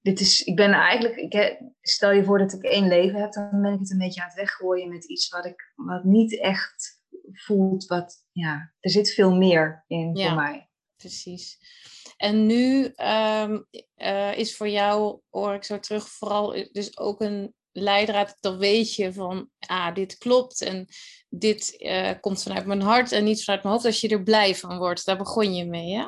dit 0.00 0.20
is, 0.20 0.42
ik 0.42 0.56
ben 0.56 0.72
eigenlijk, 0.72 1.16
ik, 1.16 1.60
stel 1.80 2.10
je 2.10 2.24
voor 2.24 2.38
dat 2.38 2.52
ik 2.52 2.62
één 2.62 2.88
leven 2.88 3.20
heb, 3.20 3.32
dan 3.32 3.62
ben 3.62 3.72
ik 3.72 3.78
het 3.78 3.90
een 3.90 3.98
beetje 3.98 4.20
aan 4.20 4.28
het 4.28 4.36
weggooien 4.36 4.88
met 4.88 5.04
iets 5.04 5.28
wat 5.28 5.44
ik, 5.44 5.72
wat 5.74 6.04
niet 6.04 6.40
echt 6.40 7.01
voelt, 7.34 7.86
wat, 7.86 8.24
ja, 8.32 8.72
er 8.80 8.90
zit 8.90 9.10
veel 9.10 9.34
meer 9.34 9.84
in 9.86 10.14
Ja. 10.14 10.26
voor 10.26 10.36
mij. 10.36 10.68
Precies. 10.96 11.58
En 12.16 12.46
nu 12.46 12.92
ehm, 12.94 13.60
eh, 13.94 14.38
is 14.38 14.56
voor 14.56 14.68
jou, 14.68 15.20
hoor 15.30 15.54
ik 15.54 15.64
zo 15.64 15.78
terug, 15.78 16.08
vooral 16.08 16.68
dus 16.72 16.98
ook 16.98 17.20
een 17.20 17.54
leidraad. 17.72 18.36
Dan 18.40 18.58
weet 18.58 18.94
je 18.94 19.12
van, 19.12 19.50
ah, 19.58 19.94
dit 19.94 20.18
klopt 20.18 20.60
en 20.62 20.86
dit 21.28 21.76
eh, 21.76 22.10
komt 22.20 22.42
vanuit 22.42 22.66
mijn 22.66 22.82
hart 22.82 23.12
en 23.12 23.24
niet 23.24 23.44
vanuit 23.44 23.62
mijn 23.62 23.74
hoofd. 23.74 23.86
Als 23.86 24.00
je 24.00 24.08
er 24.08 24.22
blij 24.22 24.54
van 24.54 24.78
wordt, 24.78 25.04
daar 25.04 25.16
begon 25.16 25.54
je 25.54 25.64
mee, 25.64 25.94
hè? 25.96 26.06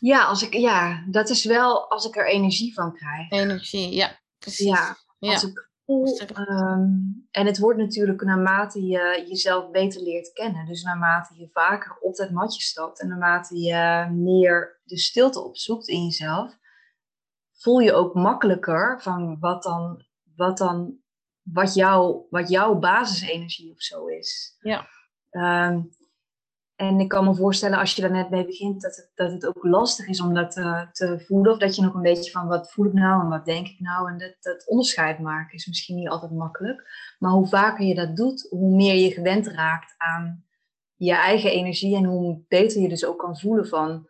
Ja, 0.00 0.24
als 0.24 0.42
ik, 0.42 0.54
ja, 0.54 1.06
dat 1.10 1.28
is 1.28 1.44
wel 1.44 1.90
als 1.90 2.04
ik 2.06 2.16
er 2.16 2.28
energie 2.28 2.74
van 2.74 2.94
krijg. 2.94 3.30
Energie, 3.30 3.94
ja, 3.94 4.20
precies. 4.38 4.66
Ja, 4.66 4.96
Ja. 5.18 5.40
Ik 5.42 5.68
ehm, 5.86 6.88
en 7.30 7.46
het 7.46 7.58
wordt 7.58 7.78
natuurlijk 7.78 8.22
naarmate 8.22 8.86
je 8.86 9.24
jezelf 9.28 9.70
beter 9.70 10.02
leert 10.02 10.32
kennen. 10.32 10.66
Dus 10.66 10.82
naarmate 10.82 11.38
je 11.38 11.48
vaker 11.52 11.96
op 12.00 12.14
dat 12.14 12.30
matje 12.30 12.60
stapt 12.60 13.00
en 13.00 13.08
naarmate 13.08 13.58
je 13.58 14.08
meer 14.12 14.80
de 14.84 14.98
stilte 14.98 15.40
opzoekt 15.40 15.88
in 15.88 16.04
jezelf, 16.04 16.58
voel 17.52 17.78
je 17.78 17.92
ook 17.92 18.14
makkelijker 18.14 19.02
van 19.02 19.38
wat 19.40 19.62
dan, 19.62 20.04
wat 20.36 20.58
dan, 20.58 20.96
wat, 21.42 21.74
jou, 21.74 22.26
wat 22.30 22.48
jouw 22.48 22.78
basisenergie 22.78 23.72
of 23.72 23.82
zo 23.82 24.06
is. 24.06 24.56
Ja. 24.60 24.86
Ehm, 25.30 25.80
En 26.76 27.00
ik 27.00 27.08
kan 27.08 27.24
me 27.24 27.34
voorstellen 27.34 27.78
als 27.78 27.94
je 27.94 28.02
daar 28.02 28.10
net 28.10 28.30
mee 28.30 28.46
begint, 28.46 28.80
dat 28.80 28.96
het, 28.96 29.10
dat 29.14 29.32
het 29.32 29.46
ook 29.46 29.64
lastig 29.64 30.08
is 30.08 30.20
om 30.20 30.34
dat 30.34 30.56
uh, 30.56 30.90
te 30.90 31.24
voelen. 31.26 31.52
Of 31.52 31.58
dat 31.58 31.76
je 31.76 31.82
nog 31.82 31.94
een 31.94 32.02
beetje 32.02 32.30
van 32.30 32.46
wat 32.46 32.72
voel 32.72 32.86
ik 32.86 32.92
nou 32.92 33.22
en 33.22 33.28
wat 33.28 33.44
denk 33.44 33.66
ik 33.66 33.80
nou. 33.80 34.10
En 34.10 34.18
dat, 34.18 34.36
dat 34.40 34.66
onderscheid 34.66 35.18
maken 35.18 35.54
is 35.54 35.66
misschien 35.66 35.96
niet 35.96 36.08
altijd 36.08 36.32
makkelijk. 36.32 36.88
Maar 37.18 37.30
hoe 37.30 37.46
vaker 37.46 37.86
je 37.86 37.94
dat 37.94 38.16
doet, 38.16 38.46
hoe 38.50 38.76
meer 38.76 38.94
je 38.94 39.10
gewend 39.10 39.46
raakt 39.46 39.94
aan 39.96 40.44
je 40.94 41.14
eigen 41.14 41.50
energie. 41.50 41.96
En 41.96 42.04
hoe 42.04 42.44
beter 42.48 42.80
je 42.80 42.88
dus 42.88 43.04
ook 43.04 43.18
kan 43.18 43.38
voelen 43.38 43.68
van... 43.68 44.08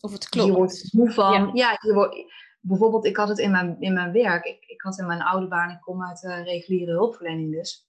Of 0.00 0.12
het 0.12 0.28
klopt. 0.28 0.48
Je 0.48 0.54
wordt 0.54 0.92
moe 0.92 1.12
van... 1.12 1.32
Ja, 1.32 1.50
ja 1.52 1.78
je 1.80 1.94
wordt, 1.94 2.16
bijvoorbeeld 2.60 3.04
ik 3.04 3.16
had 3.16 3.28
het 3.28 3.38
in 3.38 3.50
mijn, 3.50 3.76
in 3.80 3.92
mijn 3.92 4.12
werk. 4.12 4.44
Ik, 4.44 4.64
ik 4.66 4.80
had 4.80 4.98
in 4.98 5.06
mijn 5.06 5.22
oude 5.22 5.48
baan, 5.48 5.70
ik 5.70 5.80
kom 5.80 6.04
uit 6.04 6.20
de 6.20 6.42
reguliere 6.42 6.92
hulpverlening 6.92 7.52
dus 7.52 7.87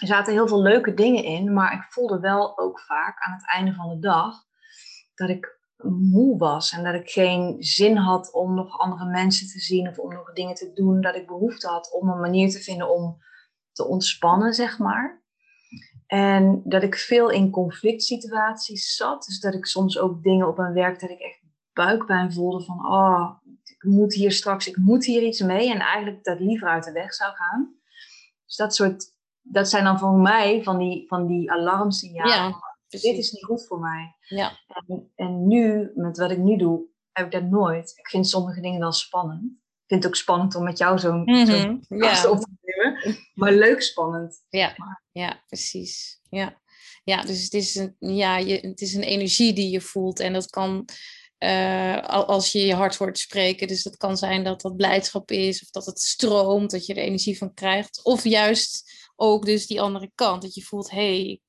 er 0.00 0.06
zaten 0.06 0.32
heel 0.32 0.48
veel 0.48 0.62
leuke 0.62 0.94
dingen 0.94 1.24
in, 1.24 1.52
maar 1.52 1.72
ik 1.72 1.92
voelde 1.92 2.20
wel 2.20 2.58
ook 2.58 2.80
vaak 2.80 3.20
aan 3.20 3.32
het 3.32 3.46
einde 3.46 3.74
van 3.74 3.88
de 3.88 3.98
dag 3.98 4.34
dat 5.14 5.28
ik 5.28 5.58
moe 5.84 6.38
was 6.38 6.72
en 6.72 6.84
dat 6.84 6.94
ik 6.94 7.10
geen 7.10 7.62
zin 7.62 7.96
had 7.96 8.32
om 8.32 8.54
nog 8.54 8.78
andere 8.78 9.10
mensen 9.10 9.48
te 9.48 9.58
zien 9.58 9.88
of 9.88 9.98
om 9.98 10.12
nog 10.12 10.32
dingen 10.32 10.54
te 10.54 10.72
doen. 10.72 11.00
Dat 11.00 11.14
ik 11.14 11.26
behoefte 11.26 11.68
had 11.68 11.92
om 11.92 12.08
een 12.08 12.20
manier 12.20 12.50
te 12.50 12.58
vinden 12.58 12.94
om 12.94 13.16
te 13.72 13.86
ontspannen, 13.86 14.54
zeg 14.54 14.78
maar. 14.78 15.24
En 16.06 16.60
dat 16.64 16.82
ik 16.82 16.94
veel 16.94 17.30
in 17.30 17.50
conflict 17.50 18.02
situaties 18.02 18.94
zat. 18.96 19.24
Dus 19.24 19.40
dat 19.40 19.54
ik 19.54 19.66
soms 19.66 19.98
ook 19.98 20.22
dingen 20.22 20.48
op 20.48 20.56
mijn 20.56 20.72
werk 20.72 21.00
dat 21.00 21.10
ik 21.10 21.20
echt 21.20 21.40
buikpijn 21.72 22.32
voelde 22.32 22.64
van, 22.64 22.86
oh, 22.86 23.30
ik 23.64 23.82
moet 23.82 24.14
hier 24.14 24.32
straks, 24.32 24.68
ik 24.68 24.76
moet 24.76 25.04
hier 25.04 25.22
iets 25.22 25.40
mee. 25.40 25.70
En 25.70 25.80
eigenlijk 25.80 26.24
dat 26.24 26.40
liever 26.40 26.68
uit 26.68 26.84
de 26.84 26.92
weg 26.92 27.14
zou 27.14 27.34
gaan. 27.34 27.74
Dus 28.46 28.56
dat 28.56 28.74
soort 28.74 29.15
dat 29.50 29.68
zijn 29.68 29.84
dan 29.84 29.98
voor 29.98 30.12
mij 30.12 30.62
van 30.62 30.78
die, 30.78 31.06
van 31.08 31.26
die 31.26 31.50
alarmsignalen. 31.50 32.34
Ja, 32.34 32.76
dit 32.88 33.18
is 33.18 33.32
niet 33.32 33.44
goed 33.44 33.66
voor 33.66 33.78
mij. 33.78 34.16
Ja. 34.20 34.58
En, 34.86 35.12
en 35.14 35.46
nu, 35.46 35.90
met 35.94 36.18
wat 36.18 36.30
ik 36.30 36.38
nu 36.38 36.56
doe, 36.56 36.84
heb 37.12 37.26
ik 37.26 37.32
dat 37.32 37.50
nooit. 37.50 37.92
Ik 37.96 38.08
vind 38.08 38.28
sommige 38.28 38.60
dingen 38.60 38.80
wel 38.80 38.92
spannend. 38.92 39.42
Ik 39.42 39.92
vind 39.92 40.02
het 40.02 40.12
ook 40.12 40.18
spannend 40.18 40.54
om 40.54 40.64
met 40.64 40.78
jou 40.78 40.98
zo'n 40.98 41.22
mm 41.24 41.46
-hmm. 41.46 41.82
zo 41.88 41.96
ja. 41.96 42.30
op 42.30 42.40
te 42.40 42.48
nemen. 42.60 43.18
Maar 43.34 43.52
leuk 43.52 43.82
spannend. 43.82 44.42
Ja, 44.48 44.74
ja 45.12 45.42
precies. 45.46 46.20
Ja. 46.30 46.60
ja, 47.04 47.22
dus 47.22 47.42
het 47.42 47.54
is, 47.54 47.74
een, 47.74 47.96
ja, 47.98 48.36
je, 48.36 48.58
het 48.60 48.80
is 48.80 48.94
een 48.94 49.02
energie 49.02 49.52
die 49.52 49.70
je 49.70 49.80
voelt. 49.80 50.20
En 50.20 50.32
dat 50.32 50.50
kan, 50.50 50.88
uh, 51.38 52.02
als 52.08 52.52
je 52.52 52.66
je 52.66 52.74
hart 52.74 52.96
hoort 52.96 53.18
spreken. 53.18 53.68
Dus 53.68 53.82
dat 53.82 53.96
kan 53.96 54.16
zijn 54.16 54.44
dat 54.44 54.60
dat 54.60 54.76
blijdschap 54.76 55.30
is. 55.30 55.62
Of 55.62 55.70
dat 55.70 55.86
het 55.86 56.00
stroomt, 56.00 56.70
dat 56.70 56.86
je 56.86 56.94
er 56.94 57.02
energie 57.02 57.38
van 57.38 57.54
krijgt. 57.54 58.04
Of 58.04 58.24
juist 58.24 59.05
ook 59.16 59.44
dus 59.44 59.66
die 59.66 59.80
andere 59.80 60.10
kant. 60.14 60.42
Dat 60.42 60.54
je 60.54 60.62
voelt, 60.62 60.90
hé, 60.90 61.40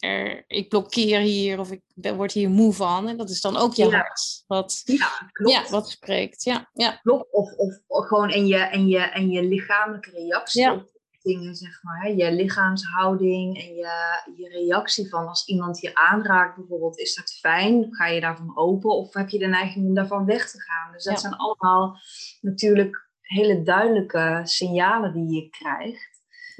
hey, 0.00 0.44
ik 0.46 0.68
blokkeer 0.68 1.20
hier 1.20 1.58
of 1.58 1.70
ik 1.70 1.82
ben, 1.94 2.16
word 2.16 2.32
hier 2.32 2.50
moe 2.50 2.72
van. 2.72 3.08
En 3.08 3.16
dat 3.16 3.30
is 3.30 3.40
dan 3.40 3.56
ook 3.56 3.74
je 3.74 3.90
hart 3.90 4.44
wat, 4.46 4.82
ja, 4.84 5.28
klopt. 5.32 5.52
Ja, 5.52 5.70
wat 5.70 5.90
spreekt. 5.90 6.44
Ja, 6.44 6.70
ja. 6.72 6.90
Klopt. 6.90 7.32
Of, 7.32 7.52
of, 7.52 7.80
of 7.86 8.06
gewoon 8.06 8.30
en 8.30 8.46
je, 8.46 8.56
en, 8.56 8.86
je, 8.86 8.98
en 8.98 9.30
je 9.30 9.42
lichamelijke 9.42 10.10
reactie 10.10 10.72
op 10.72 10.98
dingen, 11.22 11.54
zeg 11.54 11.82
maar. 11.82 12.12
Je 12.12 12.32
lichaamshouding 12.32 13.58
en 13.58 13.74
je, 13.74 14.22
je 14.36 14.48
reactie 14.48 15.08
van 15.08 15.28
als 15.28 15.46
iemand 15.46 15.80
je 15.80 15.94
aanraakt 15.94 16.56
bijvoorbeeld. 16.56 16.98
Is 16.98 17.14
dat 17.14 17.32
fijn? 17.32 17.86
Ga 17.90 18.06
je 18.06 18.20
daarvan 18.20 18.56
open? 18.58 18.90
Of 18.90 19.14
heb 19.14 19.28
je 19.28 19.38
de 19.38 19.46
neiging 19.46 19.86
om 19.86 19.94
daarvan 19.94 20.24
weg 20.24 20.50
te 20.50 20.60
gaan? 20.60 20.92
Dus 20.92 21.04
dat 21.04 21.20
zijn 21.20 21.34
allemaal 21.34 21.98
natuurlijk 22.40 23.08
hele 23.20 23.62
duidelijke 23.62 24.40
signalen 24.44 25.12
die 25.12 25.34
je 25.34 25.48
krijgt. 25.48 26.09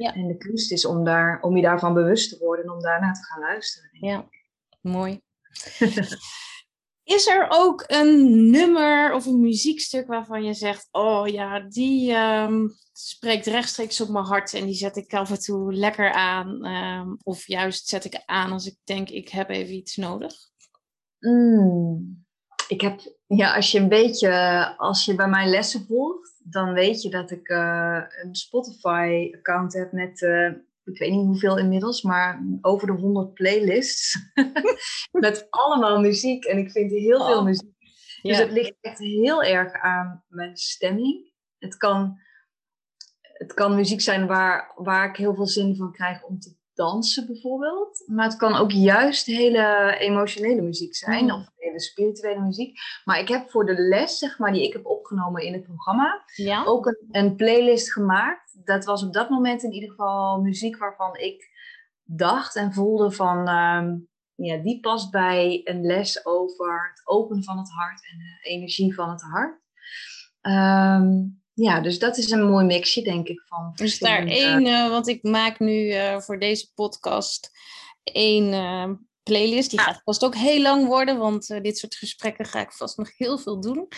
Ja. 0.00 0.14
En 0.14 0.26
de 0.26 0.36
kunst 0.36 0.72
is 0.72 0.84
om, 0.84 1.04
daar, 1.04 1.40
om 1.40 1.56
je 1.56 1.62
daarvan 1.62 1.94
bewust 1.94 2.30
te 2.30 2.38
worden 2.38 2.64
en 2.64 2.70
om 2.70 2.80
daarna 2.80 3.12
te 3.12 3.24
gaan 3.24 3.40
luisteren. 3.40 3.90
Ja, 3.92 4.28
mooi. 4.80 5.20
is 7.16 7.26
er 7.26 7.46
ook 7.48 7.84
een 7.86 8.50
nummer 8.50 9.12
of 9.14 9.26
een 9.26 9.40
muziekstuk 9.40 10.06
waarvan 10.06 10.44
je 10.44 10.54
zegt: 10.54 10.88
Oh 10.90 11.28
ja, 11.28 11.60
die 11.60 12.14
um, 12.14 12.70
spreekt 12.92 13.46
rechtstreeks 13.46 14.00
op 14.00 14.08
mijn 14.08 14.24
hart 14.24 14.54
en 14.54 14.64
die 14.64 14.74
zet 14.74 14.96
ik 14.96 15.14
af 15.14 15.30
en 15.30 15.40
toe 15.40 15.72
lekker 15.72 16.12
aan? 16.12 16.66
Um, 16.66 17.18
of 17.22 17.46
juist 17.46 17.86
zet 17.86 18.04
ik 18.04 18.22
aan 18.24 18.52
als 18.52 18.66
ik 18.66 18.76
denk: 18.84 19.08
Ik 19.08 19.28
heb 19.28 19.48
even 19.48 19.74
iets 19.74 19.96
nodig? 19.96 20.32
Mm, 21.18 22.24
ik 22.68 22.80
heb, 22.80 23.00
ja, 23.26 23.54
als 23.54 23.70
je 23.70 23.78
een 23.78 23.88
beetje, 23.88 24.74
als 24.76 25.04
je 25.04 25.14
bij 25.14 25.28
mijn 25.28 25.48
lessen 25.48 25.86
volgt 25.86 26.29
dan 26.50 26.72
weet 26.72 27.02
je 27.02 27.10
dat 27.10 27.30
ik 27.30 27.48
uh, 27.48 28.02
een 28.22 28.34
Spotify-account 28.34 29.72
heb 29.72 29.92
met, 29.92 30.20
uh, 30.20 30.46
ik 30.84 30.98
weet 30.98 31.10
niet 31.10 31.26
hoeveel 31.26 31.58
inmiddels, 31.58 32.02
maar 32.02 32.42
over 32.60 32.86
de 32.86 32.92
100 32.92 33.34
playlists. 33.34 34.18
met 35.12 35.46
allemaal 35.50 36.00
muziek. 36.00 36.44
En 36.44 36.58
ik 36.58 36.70
vind 36.70 36.90
heel 36.90 37.26
veel 37.26 37.38
oh. 37.38 37.44
muziek. 37.44 37.78
Dus 38.22 38.38
het 38.38 38.50
ligt 38.50 38.74
echt 38.80 38.98
heel 38.98 39.42
erg 39.42 39.72
aan 39.72 40.24
mijn 40.28 40.56
stemming. 40.56 41.32
Het 41.58 41.76
kan, 41.76 42.18
het 43.20 43.54
kan 43.54 43.74
muziek 43.74 44.00
zijn 44.00 44.26
waar, 44.26 44.72
waar 44.76 45.08
ik 45.08 45.16
heel 45.16 45.34
veel 45.34 45.46
zin 45.46 45.76
van 45.76 45.92
krijg 45.92 46.22
om 46.22 46.38
te 46.38 46.58
dansen 46.80 47.26
bijvoorbeeld. 47.26 48.02
Maar 48.06 48.24
het 48.24 48.36
kan 48.36 48.54
ook 48.54 48.70
juist 48.70 49.26
hele 49.26 49.96
emotionele 49.98 50.62
muziek 50.62 50.94
zijn. 50.94 51.24
Mm. 51.24 51.30
Of 51.30 51.50
hele 51.56 51.80
spirituele 51.80 52.40
muziek. 52.40 52.78
Maar 53.04 53.18
ik 53.18 53.28
heb 53.28 53.50
voor 53.50 53.66
de 53.66 53.74
les, 53.74 54.18
zeg 54.18 54.38
maar, 54.38 54.52
die 54.52 54.66
ik 54.66 54.72
heb 54.72 54.86
opgenomen 54.86 55.42
in 55.42 55.52
het 55.52 55.62
programma, 55.62 56.22
ja? 56.34 56.64
ook 56.64 56.86
een, 56.86 57.08
een, 57.10 57.36
playlist 57.36 57.92
gemaakt. 57.92 58.66
Dat 58.66 58.84
was 58.84 59.04
op 59.04 59.12
dat 59.12 59.30
moment 59.30 59.62
in 59.62 59.72
ieder 59.72 59.90
geval 59.90 60.40
muziek 60.40 60.78
waarvan 60.78 61.16
ik 61.16 61.48
dacht 62.04 62.56
en 62.56 62.72
voelde 62.72 63.10
van, 63.10 63.48
ehm, 63.48 63.96
ja, 64.34 64.56
die 64.56 64.80
past 64.80 65.10
bij 65.10 65.60
een 65.64 65.82
les 65.82 66.26
over 66.26 66.88
het 66.94 67.02
openen 67.04 67.44
van 67.44 67.58
het 67.58 67.70
hart 67.70 68.06
en 68.10 68.18
de 68.18 68.48
energie 68.50 68.94
van 68.94 69.10
het 69.10 69.22
hart. 69.22 69.60
Ehm, 70.40 71.38
ja, 71.60 71.80
dus 71.80 71.98
dat 71.98 72.16
is 72.18 72.30
een 72.30 72.50
mooi 72.50 72.64
mixje, 72.64 73.02
denk 73.02 73.28
ik. 73.28 73.42
Van 73.46 73.72
dus 73.74 73.98
daar 73.98 74.26
één, 74.26 74.66
uh, 74.66 74.88
want 74.88 75.08
ik 75.08 75.22
maak 75.22 75.58
nu 75.58 75.86
uh, 75.86 76.20
voor 76.20 76.38
deze 76.38 76.72
podcast 76.74 77.50
één 78.02 78.52
uh, 78.52 78.90
playlist. 79.22 79.70
Die 79.70 79.80
gaat 79.80 80.00
vast 80.04 80.24
ook 80.24 80.34
heel 80.34 80.62
lang 80.62 80.86
worden, 80.86 81.18
want 81.18 81.46
dit 81.62 81.78
soort 81.78 81.94
gesprekken 81.94 82.44
ga 82.44 82.60
ik 82.60 82.72
vast 82.72 82.96
nog 82.96 83.16
heel 83.16 83.38
veel 83.38 83.60
doen. 83.60 83.88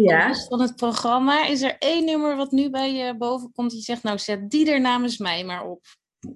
Ja. 0.00 0.34
Van 0.34 0.60
het 0.60 0.76
programma. 0.76 1.46
Is 1.46 1.62
er 1.62 1.76
één 1.78 2.04
nummer 2.04 2.36
wat 2.36 2.50
nu 2.50 2.70
bij 2.70 2.94
je 2.94 3.16
boven 3.16 3.52
komt 3.52 3.70
die 3.70 3.82
zegt, 3.82 4.02
nou 4.02 4.18
zet 4.18 4.50
die 4.50 4.70
er 4.70 4.80
namens 4.80 5.18
mij 5.18 5.44
maar 5.44 5.64
op? 5.64 5.84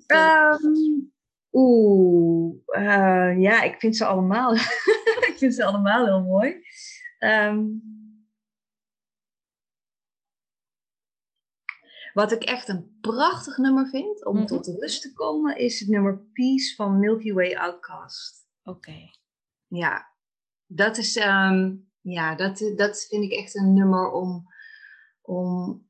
Um, 0.06 1.12
Oeh, 1.52 2.54
ja, 3.38 3.62
ik 3.62 3.74
vind 3.78 3.96
ze 3.96 4.04
allemaal, 4.04 4.54
ik 5.30 5.34
vind 5.36 5.54
ze 5.54 5.64
allemaal 5.64 6.04
heel 6.06 6.22
mooi. 6.22 6.54
Um, 7.18 7.82
Wat 12.12 12.32
ik 12.32 12.42
echt 12.42 12.68
een 12.68 12.98
prachtig 13.00 13.56
nummer 13.56 13.88
vind 13.88 14.24
om 14.24 14.32
mm 14.32 14.38
-hmm. 14.38 14.46
tot 14.46 14.66
rust 14.66 15.02
te 15.02 15.12
komen, 15.12 15.56
is 15.56 15.80
het 15.80 15.88
nummer 15.88 16.18
Peace 16.32 16.74
van 16.74 16.98
Milky 16.98 17.32
Way 17.32 17.54
Outcast. 17.54 18.46
Oké. 18.62 19.10
Ja, 19.66 20.06
dat 20.66 20.96
is, 20.96 21.16
um, 21.16 21.90
ja, 22.00 22.34
dat, 22.34 22.72
dat 22.76 23.06
vind 23.08 23.24
ik 23.24 23.32
echt 23.32 23.56
een 23.56 23.74
nummer 23.74 24.10
om, 24.10 24.46
om 25.20 25.82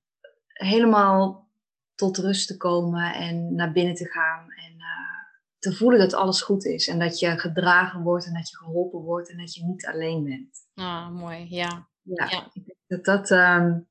helemaal 0.46 1.48
tot 1.94 2.18
rust 2.18 2.46
te 2.46 2.56
komen 2.56 3.14
en 3.14 3.54
naar 3.54 3.72
binnen 3.72 3.94
te 3.94 4.06
gaan. 4.06 4.50
En 4.50 4.72
uh, 4.72 5.20
te 5.58 5.72
voelen 5.72 5.98
dat 5.98 6.14
alles 6.14 6.42
goed 6.42 6.64
is. 6.64 6.88
En 6.88 6.98
dat 6.98 7.18
je 7.18 7.38
gedragen 7.38 8.02
wordt 8.02 8.26
en 8.26 8.32
dat 8.32 8.50
je 8.50 8.56
geholpen 8.56 9.00
wordt 9.00 9.30
en 9.30 9.38
dat 9.38 9.54
je 9.54 9.64
niet 9.64 9.86
alleen 9.86 10.24
bent. 10.24 10.68
Ah, 10.74 11.10
mooi, 11.10 11.46
ja. 11.48 11.88
Ja, 12.02 12.28
ja. 12.28 12.50
ik 12.52 12.64
denk 12.64 12.78
dat 12.86 13.04
dat 13.04 13.30
um, 13.30 13.88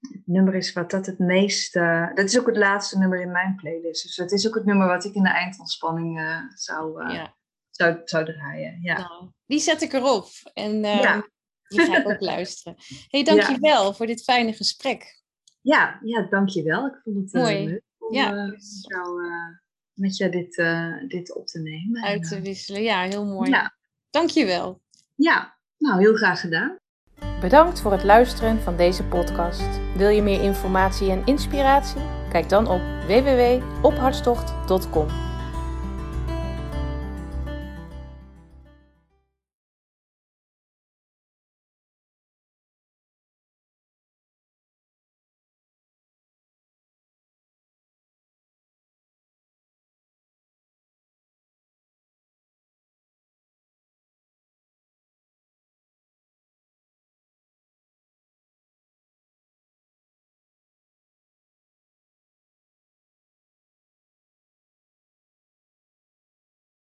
het 0.00 0.26
nummer 0.26 0.54
is 0.54 0.72
wat 0.72 0.90
dat 0.90 1.06
het 1.06 1.18
meest. 1.18 1.76
Uh, 1.76 2.14
dat 2.14 2.24
is 2.24 2.38
ook 2.38 2.46
het 2.46 2.56
laatste 2.56 2.98
nummer 2.98 3.20
in 3.20 3.30
mijn 3.30 3.56
playlist. 3.56 4.02
Dus 4.02 4.16
het 4.16 4.32
is 4.32 4.48
ook 4.48 4.54
het 4.54 4.64
nummer 4.64 4.86
wat 4.86 5.04
ik 5.04 5.14
in 5.14 5.22
de 5.22 5.28
eindontspanning 5.28 6.20
uh, 6.20 6.40
zou, 6.54 7.04
uh, 7.04 7.14
ja. 7.14 7.36
zou, 7.70 8.00
zou 8.04 8.24
draaien. 8.24 8.78
Ja. 8.82 8.98
Nou, 8.98 9.30
die 9.46 9.58
zet 9.58 9.82
ik 9.82 9.92
erop. 9.92 10.28
En 10.54 10.80
ja. 10.80 11.28
die 11.68 11.80
ga 11.80 11.98
ik 11.98 12.08
ook 12.08 12.20
luisteren. 12.34 12.76
hey, 13.08 13.24
dankjewel 13.24 13.84
ja. 13.84 13.92
voor 13.92 14.06
dit 14.06 14.22
fijne 14.22 14.52
gesprek. 14.52 15.22
Ja, 15.60 16.00
ja 16.02 16.22
dankjewel. 16.22 16.86
Ik 16.86 17.00
vond 17.02 17.16
het 17.16 17.32
Mooi. 17.32 17.66
leuk 17.66 17.82
om 17.98 18.14
ja. 18.14 18.54
jou, 18.80 19.20
met 19.92 20.16
jou 20.16 20.30
dit, 20.30 20.54
dit 21.08 21.34
op 21.34 21.46
te 21.46 21.60
nemen. 21.60 22.02
Uit 22.02 22.28
te 22.28 22.40
wisselen. 22.40 22.82
Ja, 22.82 23.02
heel 23.02 23.24
mooi. 23.24 23.50
Ja. 23.50 23.76
Dankjewel. 24.10 24.80
Ja, 25.14 25.58
nou 25.78 26.00
heel 26.00 26.14
graag 26.14 26.40
gedaan. 26.40 26.78
Bedankt 27.40 27.80
voor 27.80 27.92
het 27.92 28.04
luisteren 28.04 28.62
van 28.62 28.76
deze 28.76 29.04
podcast. 29.04 29.80
Wil 29.96 30.08
je 30.08 30.22
meer 30.22 30.42
informatie 30.42 31.10
en 31.10 31.22
inspiratie? 31.24 32.00
Kijk 32.30 32.48
dan 32.48 32.68
op 32.68 32.80
www.ophartstocht.com. 33.06 35.06